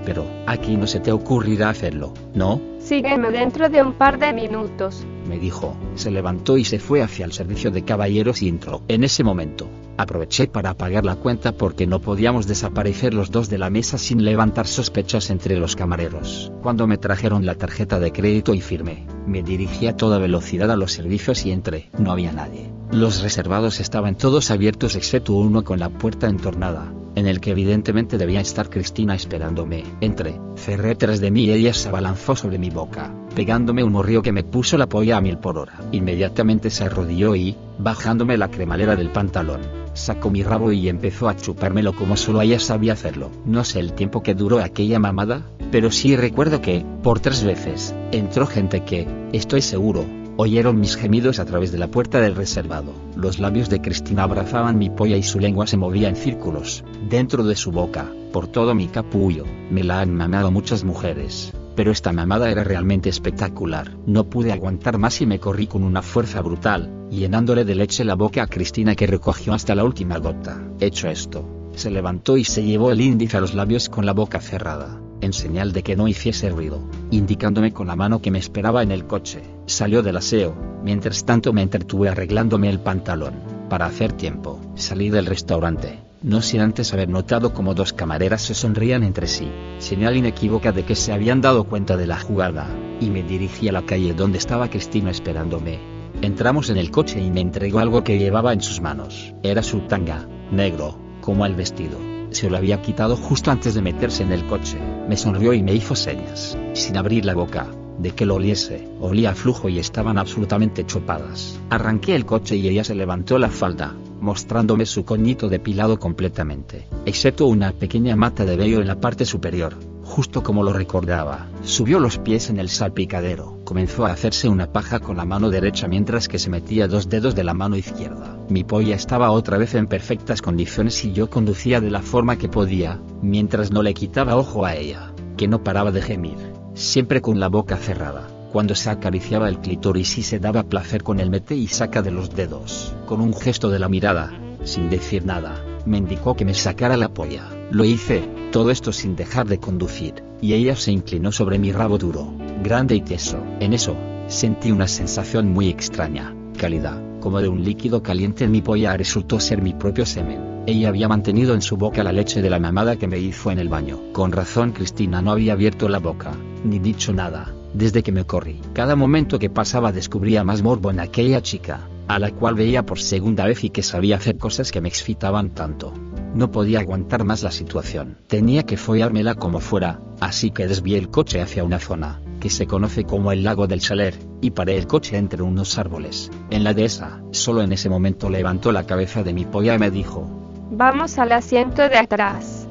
Pero, 0.06 0.26
aquí 0.46 0.78
no 0.78 0.88
se 0.88 1.02
te 1.02 1.12
ocurrirá 1.12 1.70
hacerlo, 1.70 2.14
¿no? 2.34 2.62
Sígueme 2.80 3.32
dentro 3.32 3.68
de 3.68 3.82
un 3.82 3.92
par 3.92 4.18
de 4.18 4.32
minutos. 4.32 5.06
Me 5.28 5.38
dijo. 5.38 5.76
Se 5.96 6.10
levantó 6.10 6.58
y 6.58 6.64
se 6.64 6.80
fue 6.80 7.02
hacia 7.02 7.26
el 7.26 7.34
servicio 7.34 7.70
de 7.70 7.84
caballeros 7.84 8.42
y 8.42 8.48
entró. 8.48 8.82
En 8.88 9.04
ese 9.04 9.26
momento, 9.26 9.68
Aproveché 9.98 10.48
para 10.48 10.76
pagar 10.76 11.06
la 11.06 11.16
cuenta 11.16 11.54
porque 11.54 11.88
no 11.88 12.00
podíamos 12.00 12.46
desaparecer 12.46 13.16
los 13.16 13.32
dos 13.32 13.50
de 13.50 13.58
la 13.58 13.72
mesa 13.72 13.98
sin 13.98 14.24
levantar 14.24 14.68
sospechas 14.68 15.32
entre 15.32 15.58
los 15.58 15.76
camareros. 15.76 16.52
Cuando 16.62 16.86
me 16.86 16.98
trajeron 16.98 17.46
la 17.46 17.56
tarjeta 17.56 18.00
de 18.00 18.12
crédito 18.12 18.54
y 18.54 18.62
firmé, 18.62 19.08
me 19.26 19.42
dirigí 19.42 19.88
a 19.88 19.98
toda 19.98 20.20
velocidad 20.20 20.70
a 20.70 20.76
los 20.78 20.92
servicios 20.92 21.46
y 21.46 21.52
entré. 21.52 21.90
No 21.98 22.12
había 22.12 22.32
nadie. 22.32 22.70
Los 22.92 23.22
reservados 23.22 23.80
estaban 23.80 24.16
todos 24.16 24.52
abiertos 24.52 24.96
excepto 24.96 25.34
uno 25.34 25.64
con 25.64 25.80
la 25.80 25.90
puerta 25.90 26.28
entornada, 26.28 26.94
en 27.18 27.26
el 27.26 27.40
que 27.40 27.50
evidentemente 27.50 28.20
debía 28.20 28.42
estar 28.42 28.70
Cristina 28.70 29.16
esperándome. 29.16 29.84
Entré, 30.02 30.40
cerré 30.56 30.94
tras 30.94 31.20
de 31.20 31.32
mí 31.32 31.46
y 31.46 31.52
ella 31.52 31.74
se 31.74 31.90
abalanzó 31.90 32.36
sobre 32.36 32.60
mi 32.60 32.70
boca, 32.70 33.12
pegándome 33.34 33.84
un 33.84 33.94
morrío 33.94 34.22
que 34.22 34.32
me 34.32 34.44
puso 34.44 34.78
la 34.78 34.86
polla 34.86 35.18
a 35.18 35.22
mil 35.22 35.40
por 35.40 35.58
hora. 35.58 35.80
Inmediatamente 35.92 36.70
se 36.70 36.84
arrodilló 36.84 37.36
y, 37.36 37.58
bajándome 37.80 38.38
la 38.38 38.52
cremalera 38.52 38.96
del 38.96 39.10
pantalón, 39.10 39.62
sacó 39.94 40.30
mi 40.30 40.44
rabo 40.44 40.72
y 40.72 40.90
empezó 40.90 41.28
a 41.28 41.36
chupármelo 41.36 41.96
como 41.96 42.18
solo 42.18 42.40
ella 42.42 42.60
sabía 42.60 42.94
hacerlo. 42.94 43.32
No 43.46 43.64
sé 43.64 43.80
el 43.80 43.94
tiempo 43.94 44.22
que 44.22 44.36
duró 44.36 44.60
aquella 44.60 45.00
mamada, 45.00 45.42
pero 45.72 45.90
sí 45.90 46.16
recuerdo 46.16 46.62
que, 46.62 46.86
por 47.02 47.20
tres 47.20 47.44
veces, 47.44 47.96
entró 48.12 48.46
gente 48.46 48.84
que, 48.84 49.08
estoy 49.34 49.64
seguro, 49.64 50.06
oyeron 50.38 50.80
mis 50.80 50.96
gemidos 50.96 51.40
a 51.40 51.46
través 51.46 51.72
de 51.72 51.80
la 51.80 51.90
puerta 51.90 52.22
del 52.22 52.36
reservado. 52.36 52.94
Los 53.16 53.40
labios 53.40 53.70
de 53.70 53.82
Cristina 53.82 54.24
abrazaban 54.24 54.78
mi 54.78 54.90
polla 54.90 55.18
y 55.18 55.24
su 55.24 55.40
lengua 55.40 55.68
se 55.68 55.78
movía 55.78 56.08
en 56.08 56.16
círculos, 56.16 56.84
dentro 57.10 57.44
de 57.44 57.56
su 57.56 57.72
boca, 57.72 58.12
por 58.32 58.48
todo 58.48 58.76
mi 58.76 58.88
capullo. 58.88 59.46
Me 59.72 59.84
la 59.84 60.00
han 60.00 60.14
mamado 60.14 60.52
muchas 60.52 60.84
mujeres, 60.84 61.52
pero 61.76 61.92
esta 61.92 62.14
mamada 62.14 62.52
era 62.52 62.64
realmente 62.64 63.10
espectacular. 63.10 63.98
No 64.06 64.30
pude 64.30 64.52
aguantar 64.52 65.00
más 65.00 65.20
y 65.22 65.26
me 65.26 65.40
corrí 65.40 65.66
con 65.66 65.84
una 65.84 66.04
fuerza 66.04 66.42
brutal, 66.42 67.08
llenándole 67.10 67.66
de 67.66 67.76
leche 67.76 68.06
la 68.06 68.16
boca 68.16 68.44
a 68.44 68.48
Cristina 68.48 68.96
que 68.96 69.08
recogió 69.08 69.54
hasta 69.54 69.74
la 69.74 69.84
última 69.84 70.20
gota. 70.20 70.62
Hecho 70.80 71.10
esto, 71.10 71.72
se 71.74 71.90
levantó 71.90 72.38
y 72.38 72.44
se 72.44 72.64
llevó 72.64 72.92
el 72.92 73.02
índice 73.02 73.38
a 73.38 73.42
los 73.42 73.56
labios 73.56 73.90
con 73.90 74.06
la 74.06 74.14
boca 74.14 74.40
cerrada, 74.40 75.00
en 75.22 75.34
señal 75.34 75.72
de 75.74 75.84
que 75.84 75.96
no 75.96 76.08
hiciese 76.08 76.50
ruido, 76.50 76.88
indicándome 77.12 77.74
con 77.74 77.88
la 77.88 77.96
mano 77.96 78.22
que 78.22 78.32
me 78.32 78.40
esperaba 78.40 78.84
en 78.84 78.92
el 78.92 79.06
coche. 79.06 79.42
Salió 79.66 80.04
del 80.04 80.18
aseo, 80.18 80.56
mientras 80.84 81.26
tanto 81.26 81.54
me 81.54 81.62
entretuve 81.62 82.10
arreglándome 82.10 82.70
el 82.70 82.80
pantalón. 82.80 83.36
Para 83.70 83.86
hacer 83.86 84.14
tiempo, 84.14 84.60
salí 84.76 85.10
del 85.10 85.26
restaurante, 85.26 86.00
no 86.24 86.42
sin 86.42 86.62
antes 86.62 86.94
haber 86.94 87.10
notado 87.10 87.54
como 87.54 87.74
dos 87.74 87.94
camareras 87.94 88.42
se 88.42 88.54
sonrían 88.54 89.04
entre 89.04 89.28
sí, 89.28 89.52
señal 89.78 90.18
inequívoca 90.18 90.72
de 90.72 90.84
que 90.84 90.96
se 90.96 91.14
habían 91.14 91.42
dado 91.42 91.66
cuenta 91.66 91.96
de 91.96 92.08
la 92.08 92.20
jugada, 92.20 92.68
y 93.00 93.10
me 93.10 93.24
dirigí 93.24 93.70
a 93.70 93.72
la 93.72 93.86
calle 93.86 94.14
donde 94.14 94.38
estaba 94.38 94.70
Cristina 94.70 95.12
esperándome. 95.12 95.80
Entramos 96.22 96.72
en 96.72 96.78
el 96.78 96.90
coche 96.90 97.22
y 97.22 97.30
me 97.30 97.42
entregó 97.42 97.80
algo 97.80 98.04
que 98.04 98.18
llevaba 98.18 98.52
en 98.52 98.62
sus 98.62 98.82
manos. 98.82 99.36
Era 99.44 99.62
su 99.62 99.82
tanga, 99.82 100.28
negro, 100.52 100.98
como 101.22 101.46
el 101.46 101.54
vestido. 101.54 102.17
Se 102.32 102.50
lo 102.50 102.58
había 102.58 102.82
quitado 102.82 103.16
justo 103.16 103.52
antes 103.52 103.74
de 103.74 103.82
meterse 103.82 104.24
en 104.24 104.32
el 104.32 104.46
coche. 104.46 104.78
Me 105.08 105.18
sonrió 105.18 105.54
y 105.54 105.64
me 105.64 105.74
hizo 105.74 105.96
señas, 105.96 106.58
sin 106.74 106.98
abrir 106.98 107.26
la 107.26 107.34
boca, 107.34 107.68
de 108.00 108.12
que 108.12 108.26
lo 108.26 108.36
oliese. 108.36 108.88
Olía 109.00 109.32
a 109.32 109.36
flujo 109.36 109.70
y 109.70 109.80
estaban 109.80 110.18
absolutamente 110.18 110.86
chupadas. 110.86 111.60
Arranqué 111.70 112.16
el 112.16 112.26
coche 112.26 112.56
y 112.56 112.68
ella 112.68 112.84
se 112.84 112.96
levantó 112.96 113.38
la 113.38 113.50
falda, 113.50 113.96
mostrándome 114.22 114.86
su 114.86 115.06
coñito 115.06 115.50
depilado 115.50 116.00
completamente, 116.00 116.88
excepto 117.06 117.48
una 117.48 117.72
pequeña 117.72 118.16
mata 118.16 118.46
de 118.46 118.58
vello 118.58 118.82
en 118.82 118.88
la 118.88 119.00
parte 119.00 119.26
superior, 119.26 119.76
justo 120.08 120.42
como 120.42 120.64
lo 120.64 120.74
recordaba. 120.74 121.48
Subió 121.64 122.00
los 122.00 122.18
pies 122.18 122.50
en 122.50 122.60
el 122.60 122.70
salpicadero. 122.70 123.60
Comenzó 123.66 124.06
a 124.06 124.12
hacerse 124.12 124.48
una 124.48 124.72
paja 124.72 125.00
con 125.00 125.18
la 125.18 125.26
mano 125.26 125.50
derecha 125.50 125.88
mientras 125.88 126.28
que 126.28 126.40
se 126.40 126.50
metía 126.50 126.88
dos 126.88 127.10
dedos 127.10 127.36
de 127.36 127.44
la 127.44 127.54
mano 127.54 127.76
izquierda. 127.76 128.40
Mi 128.50 128.64
polla 128.64 128.96
estaba 128.96 129.32
otra 129.32 129.58
vez 129.58 129.76
en 129.76 129.88
perfectas 129.88 130.42
condiciones 130.42 131.04
y 131.04 131.12
yo 131.12 131.30
conducía 131.30 131.82
de 131.82 131.92
la 131.92 132.02
forma 132.02 132.38
que 132.38 132.48
podía, 132.48 133.00
mientras 133.22 133.72
no 133.72 133.84
le 133.84 133.94
quitaba 133.94 134.38
ojo 134.38 134.66
a 134.66 134.76
ella, 134.76 135.12
que 135.36 135.48
no 135.48 135.64
paraba 135.64 135.92
de 135.92 136.02
gemir, 136.02 136.38
siempre 136.74 137.22
con 137.22 137.40
la 137.40 137.50
boca 137.50 137.78
cerrada 137.78 138.28
cuando 138.52 138.76
se 138.76 138.90
acariciaba 138.90 139.50
el 139.50 139.60
clítoris 139.60 140.18
y 140.18 140.24
se 140.24 140.40
daba 140.40 140.64
placer 140.64 141.04
con 141.04 141.20
el 141.20 141.30
mete 141.30 141.54
y 141.56 141.68
saca 141.68 142.02
de 142.02 142.12
los 142.12 142.34
dedos. 142.34 142.96
Con 143.06 143.22
un 143.22 143.36
gesto 143.36 143.70
de 143.70 143.78
la 143.78 143.90
mirada, 143.90 144.32
sin 144.64 144.90
decir 144.90 145.26
nada, 145.26 145.62
me 145.86 145.98
indicó 145.98 146.36
que 146.36 146.46
me 146.46 146.54
sacara 146.54 146.98
la 146.98 147.10
polla. 147.10 147.57
Lo 147.70 147.84
hice, 147.84 148.24
todo 148.54 148.72
esto 148.72 148.94
sin 148.94 149.18
dejar 149.18 149.46
de 149.46 149.60
conducir, 149.60 150.24
y 150.42 150.54
ella 150.54 150.78
se 150.78 150.94
inclinó 150.94 151.34
sobre 151.34 151.60
mi 151.60 151.74
rabo 151.74 151.98
duro, 151.98 152.34
grande 152.64 152.96
y 152.96 153.02
teso. 153.02 153.44
En 153.60 153.74
eso, 153.74 153.98
sentí 154.28 154.72
una 154.72 154.88
sensación 154.88 155.52
muy 155.52 155.68
extraña, 155.68 156.34
cálida, 156.58 157.02
como 157.20 157.42
de 157.42 157.50
un 157.50 157.66
líquido 157.66 158.02
caliente 158.02 158.46
en 158.46 158.52
mi 158.52 158.62
polla 158.62 158.96
resultó 158.96 159.42
ser 159.42 159.62
mi 159.62 159.74
propio 159.74 160.06
semen. 160.06 160.64
Ella 160.66 160.88
había 160.88 161.10
mantenido 161.10 161.54
en 161.54 161.62
su 161.62 161.76
boca 161.76 162.04
la 162.04 162.14
leche 162.14 162.42
de 162.42 162.50
la 162.50 162.60
mamada 162.60 162.96
que 162.96 163.08
me 163.08 163.20
hizo 163.20 163.52
en 163.52 163.60
el 163.60 163.68
baño. 163.68 164.00
Con 164.14 164.32
razón 164.32 164.72
Cristina 164.72 165.22
no 165.22 165.32
había 165.32 165.52
abierto 165.52 165.90
la 165.90 166.00
boca, 166.00 166.32
ni 166.64 166.80
dicho 166.80 167.12
nada, 167.12 167.54
desde 167.74 168.02
que 168.02 168.14
me 168.14 168.24
corrí. 168.24 168.62
Cada 168.72 168.96
momento 168.96 169.40
que 169.40 169.50
pasaba 169.50 169.92
descubría 169.92 170.46
más 170.46 170.62
morbo 170.62 170.90
en 170.90 171.02
aquella 171.02 171.42
chica, 171.42 171.90
a 172.08 172.18
la 172.18 172.32
cual 172.32 172.56
veía 172.56 172.86
por 172.86 173.00
segunda 173.00 173.46
vez 173.46 173.66
y 173.66 173.72
que 173.72 173.84
sabía 173.84 174.16
hacer 174.16 174.38
cosas 174.38 174.72
que 174.72 174.80
me 174.80 174.88
excitaban 174.88 175.50
tanto. 175.50 175.94
No 176.38 176.52
podía 176.52 176.82
aguantar 176.82 177.24
más 177.24 177.42
la 177.42 177.50
situación. 177.50 178.20
Tenía 178.28 178.62
que 178.62 178.78
follármela 178.78 179.34
como 179.34 179.60
fuera, 179.60 180.02
así 180.20 180.52
que 180.52 180.68
desvié 180.68 181.00
el 181.00 181.10
coche 181.10 181.42
hacia 181.42 181.64
una 181.64 181.80
zona, 181.80 182.22
que 182.40 182.52
se 182.52 182.68
conoce 182.68 183.06
como 183.06 183.32
el 183.32 183.44
lago 183.44 183.66
del 183.66 183.82
Saler, 183.82 184.14
y 184.40 184.52
paré 184.52 184.78
el 184.78 184.86
coche 184.86 185.18
entre 185.18 185.42
unos 185.42 185.80
árboles. 185.80 186.30
En 186.52 186.64
la 186.64 186.76
dehesa, 186.76 187.24
solo 187.32 187.64
en 187.64 187.72
ese 187.72 187.90
momento 187.90 188.30
levantó 188.30 188.72
la 188.72 188.86
cabeza 188.86 189.24
de 189.24 189.34
mi 189.34 189.46
polla 189.46 189.74
y 189.74 189.80
me 189.80 189.90
dijo, 189.90 190.30
Vamos 190.70 191.18
al 191.18 191.32
asiento 191.32 191.90
de 191.90 191.98
atrás. 191.98 192.68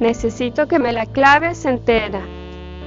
Necesito 0.00 0.66
que 0.66 0.80
me 0.80 0.92
la 0.92 1.06
claves 1.06 1.66
entera. 1.66 2.20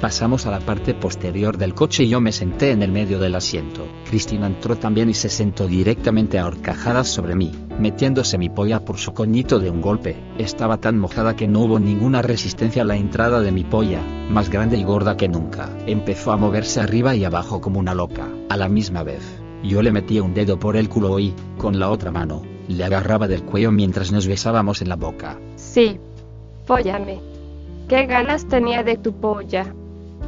Pasamos 0.02 0.46
a 0.46 0.52
la 0.52 0.60
parte 0.60 0.94
posterior 0.94 1.58
del 1.58 1.74
coche 1.74 2.04
y 2.04 2.10
yo 2.10 2.22
me 2.22 2.32
senté 2.32 2.70
en 2.70 2.84
el 2.84 2.92
medio 2.92 3.18
del 3.18 3.34
asiento. 3.34 3.88
Cristina 4.08 4.46
entró 4.46 4.76
también 4.76 5.10
y 5.10 5.16
se 5.16 5.28
sentó 5.28 5.66
directamente 5.66 6.38
a 6.38 6.46
horcajadas 6.46 7.08
sobre 7.08 7.36
mí, 7.36 7.52
metiéndose 7.80 8.38
mi 8.38 8.48
polla 8.48 8.86
por 8.86 9.00
su 9.00 9.14
coñito 9.14 9.60
de 9.60 9.72
un 9.72 9.82
golpe. 9.82 10.16
Estaba 10.38 10.78
tan 10.78 11.00
mojada 11.00 11.36
que 11.36 11.48
no 11.48 11.62
hubo 11.62 11.80
ninguna 11.80 12.22
resistencia 12.22 12.84
a 12.84 12.86
la 12.86 12.96
entrada 12.96 13.42
de 13.42 13.52
mi 13.52 13.64
polla, 13.64 14.04
más 14.30 14.52
grande 14.52 14.78
y 14.78 14.84
gorda 14.84 15.18
que 15.18 15.28
nunca. 15.28 15.76
Empezó 15.88 16.32
a 16.32 16.38
moverse 16.38 16.80
arriba 16.80 17.16
y 17.16 17.26
abajo 17.26 17.60
como 17.60 17.80
una 17.80 17.96
loca. 17.96 18.28
A 18.50 18.58
la 18.58 18.70
misma 18.70 19.02
vez, 19.02 19.24
yo 19.64 19.82
le 19.82 19.92
metía 19.92 20.22
un 20.22 20.36
dedo 20.36 20.60
por 20.60 20.78
el 20.78 20.90
culo 20.90 21.18
y, 21.18 21.34
con 21.58 21.80
la 21.80 21.90
otra 21.90 22.12
mano, 22.12 22.44
le 22.68 22.84
agarraba 22.84 23.28
del 23.28 23.44
cuello 23.44 23.72
mientras 23.72 24.12
nos 24.12 24.28
besábamos 24.28 24.84
en 24.84 24.90
la 24.90 24.96
boca. 24.96 25.40
Sí. 25.56 26.00
Póllame. 26.68 27.20
¿Qué 27.88 28.06
ganas 28.06 28.48
tenía 28.48 28.84
de 28.84 28.98
tu 28.98 29.14
polla? 29.14 29.74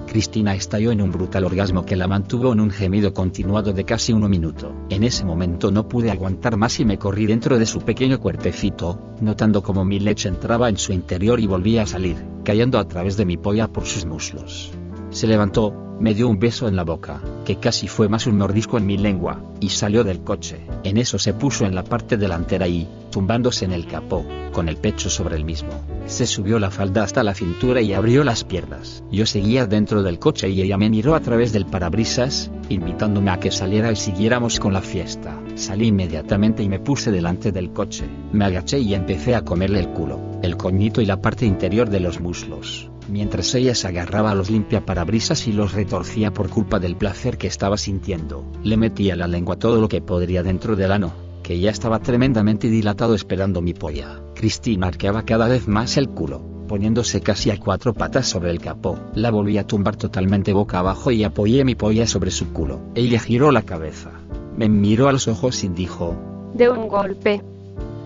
Cristina 0.09 0.55
estalló 0.55 0.91
en 0.91 1.01
un 1.01 1.11
brutal 1.11 1.45
orgasmo 1.45 1.85
que 1.85 1.95
la 1.95 2.07
mantuvo 2.07 2.51
en 2.51 2.59
un 2.59 2.71
gemido 2.71 3.13
continuado 3.13 3.73
de 3.73 3.85
casi 3.85 4.11
un 4.11 4.27
minuto. 4.27 4.73
En 4.89 5.03
ese 5.03 5.23
momento 5.23 5.69
no 5.69 5.87
pude 5.87 6.09
aguantar 6.09 6.57
más 6.57 6.79
y 6.79 6.85
me 6.85 6.97
corrí 6.97 7.27
dentro 7.27 7.59
de 7.59 7.67
su 7.67 7.81
pequeño 7.81 8.19
cuerpecito, 8.19 8.99
notando 9.21 9.61
como 9.61 9.85
mi 9.85 9.99
leche 9.99 10.27
entraba 10.27 10.67
en 10.67 10.77
su 10.77 10.93
interior 10.93 11.39
y 11.39 11.45
volvía 11.45 11.83
a 11.83 11.85
salir, 11.85 12.17
cayendo 12.43 12.79
a 12.79 12.87
través 12.87 13.17
de 13.17 13.25
mi 13.25 13.37
polla 13.37 13.67
por 13.67 13.85
sus 13.85 14.05
muslos. 14.05 14.71
Se 15.11 15.27
levantó, 15.27 15.88
me 15.99 16.13
dio 16.13 16.27
un 16.27 16.39
beso 16.39 16.67
en 16.67 16.75
la 16.75 16.83
boca, 16.83 17.21
que 17.45 17.57
casi 17.57 17.87
fue 17.87 18.07
más 18.07 18.25
un 18.25 18.37
mordisco 18.37 18.77
en 18.77 18.85
mi 18.85 18.97
lengua, 18.97 19.41
y 19.59 19.69
salió 19.69 20.03
del 20.03 20.21
coche. 20.21 20.61
En 20.83 20.97
eso 20.97 21.19
se 21.19 21.33
puso 21.33 21.65
en 21.65 21.75
la 21.75 21.83
parte 21.83 22.17
delantera 22.17 22.67
y, 22.67 22.87
tumbándose 23.11 23.65
en 23.65 23.73
el 23.73 23.85
capó, 23.85 24.25
con 24.53 24.69
el 24.69 24.77
pecho 24.77 25.09
sobre 25.09 25.35
el 25.35 25.45
mismo, 25.45 25.69
se 26.05 26.25
subió 26.25 26.59
la 26.59 26.71
falda 26.71 27.03
hasta 27.03 27.23
la 27.23 27.35
cintura 27.35 27.81
y 27.81 27.93
abrió 27.93 28.23
las 28.23 28.43
piernas. 28.43 29.03
Yo 29.11 29.25
seguía 29.25 29.67
dentro 29.67 30.01
del 30.01 30.19
coche 30.19 30.49
y 30.49 30.61
ella 30.61 30.77
me 30.77 30.89
miró 30.89 31.15
a 31.15 31.19
través 31.19 31.53
del 31.53 31.65
parabrisas, 31.65 32.49
invitándome 32.69 33.31
a 33.31 33.39
que 33.39 33.51
saliera 33.51 33.91
y 33.91 33.95
siguiéramos 33.95 34.59
con 34.59 34.73
la 34.73 34.81
fiesta. 34.81 35.39
Salí 35.55 35.87
inmediatamente 35.87 36.63
y 36.63 36.69
me 36.69 36.79
puse 36.79 37.11
delante 37.11 37.51
del 37.51 37.71
coche. 37.71 38.05
Me 38.31 38.45
agaché 38.45 38.79
y 38.79 38.93
empecé 38.93 39.35
a 39.35 39.43
comerle 39.43 39.81
el 39.81 39.89
culo, 39.89 40.19
el 40.41 40.57
coñito 40.57 41.01
y 41.01 41.05
la 41.05 41.21
parte 41.21 41.45
interior 41.45 41.89
de 41.89 41.99
los 41.99 42.19
muslos 42.19 42.88
mientras 43.07 43.53
ella 43.55 43.75
se 43.75 43.87
agarraba 43.87 44.31
a 44.31 44.35
los 44.35 44.49
limpiaparabrisas 44.49 45.47
y 45.47 45.53
los 45.53 45.73
retorcía 45.73 46.31
por 46.31 46.49
culpa 46.49 46.79
del 46.79 46.95
placer 46.95 47.37
que 47.37 47.47
estaba 47.47 47.77
sintiendo. 47.77 48.45
Le 48.63 48.77
metía 48.77 49.15
la 49.15 49.27
lengua 49.27 49.57
todo 49.57 49.79
lo 49.79 49.87
que 49.87 50.01
podría 50.01 50.43
dentro 50.43 50.75
del 50.75 50.91
ano, 50.91 51.13
que 51.43 51.59
ya 51.59 51.71
estaba 51.71 51.99
tremendamente 51.99 52.69
dilatado 52.69 53.15
esperando 53.15 53.61
mi 53.61 53.73
polla. 53.73 54.19
Cristina 54.35 54.87
arqueaba 54.87 55.23
cada 55.23 55.47
vez 55.47 55.67
más 55.67 55.97
el 55.97 56.09
culo, 56.09 56.41
poniéndose 56.67 57.21
casi 57.21 57.49
a 57.51 57.57
cuatro 57.57 57.93
patas 57.93 58.27
sobre 58.27 58.51
el 58.51 58.59
capó. 58.59 58.99
La 59.15 59.31
volví 59.31 59.57
a 59.57 59.65
tumbar 59.65 59.95
totalmente 59.95 60.53
boca 60.53 60.79
abajo 60.79 61.11
y 61.11 61.23
apoyé 61.23 61.65
mi 61.65 61.75
polla 61.75 62.05
sobre 62.07 62.31
su 62.31 62.53
culo. 62.53 62.79
Ella 62.95 63.19
giró 63.19 63.51
la 63.51 63.63
cabeza, 63.63 64.11
me 64.55 64.69
miró 64.69 65.07
a 65.07 65.11
los 65.11 65.27
ojos 65.27 65.63
y 65.63 65.69
dijo, 65.69 66.15
De 66.53 66.69
un 66.69 66.87
golpe. 66.87 67.41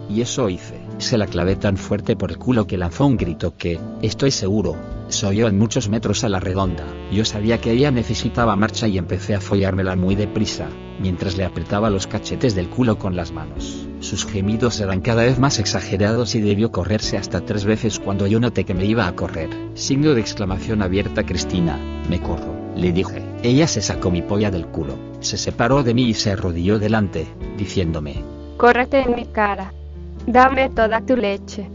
Y 0.10 0.22
eso 0.22 0.50
hice. 0.50 0.80
Se 0.98 1.18
la 1.18 1.28
clavé 1.28 1.56
tan 1.56 1.78
fuerte 1.78 2.16
por 2.16 2.32
el 2.32 2.38
culo 2.38 2.68
que 2.68 2.78
lanzó 2.78 3.06
un 3.06 3.18
grito 3.18 3.56
que, 3.58 3.80
estoy 4.02 4.32
seguro, 4.32 4.76
se 5.08 5.26
oyó 5.26 5.48
en 5.48 5.58
muchos 5.58 5.90
metros 5.90 6.24
a 6.24 6.30
la 6.30 6.40
redonda. 6.40 6.86
Yo 7.12 7.26
sabía 7.26 7.60
que 7.60 7.72
ella 7.72 7.92
necesitaba 7.92 8.56
marcha 8.56 8.88
y 8.88 8.98
empecé 8.98 9.36
a 9.36 9.42
follármela 9.42 9.96
muy 9.96 10.16
deprisa, 10.16 10.68
mientras 11.00 11.38
le 11.38 11.46
apretaba 11.46 11.90
los 11.90 12.08
cachetes 12.08 12.56
del 12.56 12.70
culo 12.70 12.98
con 12.98 13.16
las 13.16 13.32
manos. 13.32 13.88
Sus 14.00 14.26
gemidos 14.26 14.80
eran 14.82 15.02
cada 15.02 15.24
vez 15.24 15.40
más 15.40 15.60
exagerados 15.60 16.36
y 16.36 16.42
debió 16.42 16.72
correrse 16.72 17.18
hasta 17.18 17.42
tres 17.42 17.64
veces 17.64 18.00
cuando 18.00 18.28
yo 18.28 18.40
noté 18.40 18.66
que 18.66 18.74
me 18.74 18.86
iba 18.86 19.08
a 19.08 19.16
correr. 19.16 19.50
Signo 19.76 20.14
de 20.14 20.22
exclamación 20.22 20.82
abierta 20.82 21.26
Cristina, 21.26 21.78
me 22.10 22.20
corro, 22.20 22.54
le 22.76 22.92
dije. 22.92 23.24
Ella 23.44 23.68
se 23.68 23.82
sacó 23.82 24.12
mi 24.12 24.22
polla 24.22 24.52
del 24.52 24.68
culo, 24.68 24.98
se 25.22 25.38
separó 25.38 25.84
de 25.84 25.94
mí 25.94 26.04
y 26.04 26.14
se 26.14 26.32
arrodilló 26.32 26.80
delante, 26.80 27.28
diciéndome, 27.58 28.24
Córrete 28.58 29.02
en 29.02 29.16
mi 29.16 29.26
cara. 29.26 29.74
Dame 30.28 30.70
toda 30.70 31.02
tu 31.02 31.18
leche. 31.18 31.70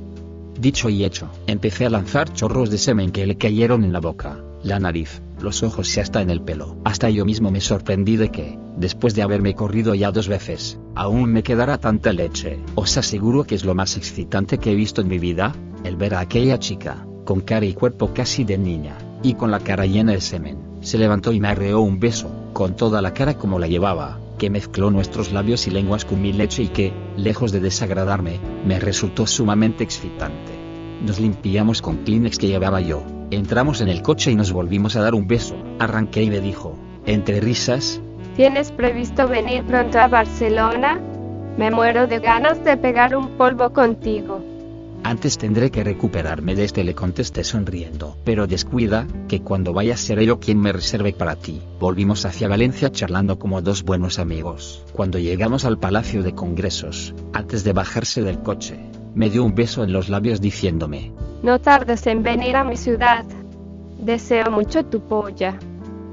Dicho 0.59 0.89
y 0.89 1.05
hecho, 1.05 1.29
empecé 1.47 1.85
a 1.85 1.91
lanzar 1.91 2.33
chorros 2.33 2.71
de 2.71 2.79
semen 2.79 3.13
que 3.13 3.27
le 3.27 3.37
cayeron 3.37 3.85
en 3.85 3.93
la 3.93 4.01
boca, 4.01 4.39
la 4.63 4.81
nariz, 4.81 5.21
los 5.41 5.63
ojos 5.63 5.95
y 5.97 6.01
hasta 6.01 6.23
en 6.23 6.31
el 6.31 6.41
pelo. 6.41 6.77
Hasta 6.85 7.11
yo 7.11 7.27
mismo 7.27 7.51
me 7.51 7.61
sorprendí 7.61 8.17
de 8.17 8.31
que, 8.31 8.59
después 8.77 9.15
de 9.15 9.23
haberme 9.23 9.55
corrido 9.55 9.95
ya 9.95 10.11
dos 10.13 10.29
veces, 10.29 10.79
aún 10.95 11.31
me 11.31 11.43
quedara 11.43 11.79
tanta 11.79 12.13
leche. 12.13 12.59
Os 12.75 12.97
aseguro 12.97 13.45
que 13.45 13.55
es 13.55 13.67
lo 13.67 13.75
más 13.75 13.99
excitante 13.99 14.57
que 14.57 14.73
he 14.73 14.75
visto 14.75 15.03
en 15.03 15.09
mi 15.09 15.19
vida, 15.19 15.53
el 15.85 15.97
ver 15.97 16.15
a 16.15 16.21
aquella 16.21 16.59
chica, 16.59 17.07
con 17.27 17.43
cara 17.43 17.67
y 17.67 17.75
cuerpo 17.75 18.15
casi 18.15 18.45
de 18.45 18.57
niña, 18.57 18.97
y 19.23 19.35
con 19.35 19.51
la 19.51 19.61
cara 19.61 19.85
llena 19.85 20.13
de 20.13 20.23
semen. 20.23 20.57
Se 20.81 20.97
levantó 20.97 21.33
y 21.33 21.41
me 21.41 21.49
arreó 21.49 21.83
un 21.83 22.01
beso, 22.01 22.31
con 22.55 22.75
toda 22.77 23.03
la 23.03 23.13
cara 23.13 23.35
como 23.35 23.59
la 23.59 23.69
llevaba, 23.69 24.19
que 24.39 24.49
mezcló 24.49 24.91
nuestros 24.91 25.33
labios 25.33 25.67
y 25.67 25.71
lenguas 25.71 26.05
con 26.05 26.23
mi 26.23 26.33
leche 26.33 26.63
y 26.63 26.69
que, 26.69 26.93
lejos 27.17 27.53
de 27.53 27.61
desagradarme, 27.61 28.41
me 28.65 28.79
resultó 28.81 29.27
sumamente 29.27 29.85
excitante. 29.85 30.53
Nos 31.05 31.21
limpiamos 31.21 31.83
con 31.83 31.99
Kleenex 32.05 32.39
que 32.39 32.49
llevaba 32.49 32.81
yo, 32.81 33.03
entramos 33.31 33.81
en 33.81 33.89
el 33.89 34.03
coche 34.03 34.31
y 34.31 34.35
nos 34.35 34.53
volvimos 34.53 34.97
a 34.97 35.03
dar 35.03 35.15
un 35.15 35.29
beso. 35.29 35.57
Arranqué 35.79 36.23
y 36.23 36.31
me 36.31 36.41
dijo, 36.41 36.79
entre 37.05 37.41
risas, 37.41 38.01
¿Tienes 38.37 38.71
previsto 38.71 39.27
venir 39.27 39.65
pronto 39.65 39.99
a 39.99 40.07
Barcelona? 40.07 41.01
Me 41.57 41.73
muero 41.73 42.07
de 42.07 42.21
ganas 42.21 42.63
de 42.63 42.77
pegar 42.77 43.17
un 43.17 43.37
polvo 43.37 43.73
contigo. 43.73 44.41
Antes 45.05 45.39
tendré 45.39 45.71
que 45.71 45.85
recuperarme 45.85 46.55
de 46.55 46.65
este 46.65 46.85
le 46.85 46.95
contesté 46.95 47.45
sonriendo. 47.45 48.17
Pero 48.25 48.47
descuida, 48.47 49.07
que 49.29 49.41
cuando 49.41 49.73
vaya 49.73 49.97
seré 49.97 50.27
yo 50.27 50.39
quien 50.41 50.61
me 50.61 50.73
reserve 50.73 51.13
para 51.13 51.37
ti. 51.37 51.63
Volvimos 51.81 52.25
hacia 52.25 52.49
Valencia 52.49 52.91
charlando 52.91 53.39
como 53.39 53.63
dos 53.63 53.83
buenos 53.83 54.19
amigos. 54.19 54.85
Cuando 54.93 55.19
llegamos 55.19 55.65
al 55.65 55.79
Palacio 55.79 56.23
de 56.23 56.35
Congresos, 56.35 57.15
antes 57.33 57.65
de 57.65 57.73
bajarse 57.73 58.23
del 58.23 58.41
coche, 58.41 58.79
me 59.15 59.31
dio 59.31 59.45
un 59.45 59.55
beso 59.55 59.85
en 59.85 59.93
los 59.93 60.09
labios 60.09 60.41
diciéndome, 60.41 61.13
No 61.43 61.61
tardes 61.61 62.07
en 62.07 62.23
venir 62.23 62.57
a 62.57 62.65
mi 62.65 62.77
ciudad. 62.77 63.25
Deseo 63.99 64.51
mucho 64.51 64.85
tu 64.85 65.01
polla. 65.01 65.59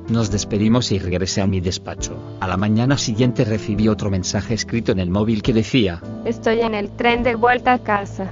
Nos 0.07 0.29
despedimos 0.29 0.91
y 0.91 0.99
regresé 0.99 1.41
a 1.41 1.47
mi 1.47 1.61
despacho. 1.61 2.15
A 2.39 2.47
la 2.47 2.57
mañana 2.57 2.97
siguiente 2.97 3.43
recibí 3.43 3.87
otro 3.87 4.11
mensaje 4.11 4.53
escrito 4.53 4.91
en 4.91 4.99
el 4.99 5.09
móvil 5.09 5.41
que 5.41 5.51
decía, 5.51 6.01
Estoy 6.25 6.61
en 6.61 6.75
el 6.75 6.91
tren 6.91 7.23
de 7.23 7.33
vuelta 7.33 7.73
a 7.73 7.79
casa. 7.79 8.31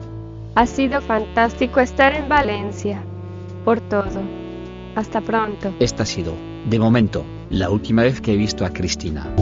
Ha 0.56 0.68
sido 0.68 1.02
fantástico 1.02 1.80
estar 1.80 2.14
en 2.14 2.30
Valencia. 2.30 3.04
Por 3.66 3.82
todo. 3.82 4.22
Hasta 4.96 5.20
pronto. 5.20 5.74
esta 5.80 6.04
ha 6.04 6.06
sido, 6.06 6.36
de 6.70 6.78
momento, 6.78 7.26
la 7.50 7.72
última 7.72 8.04
vez 8.04 8.22
que 8.22 8.34
he 8.34 8.38
visto 8.38 8.64
a 8.64 8.70
Cristina. 8.70 9.34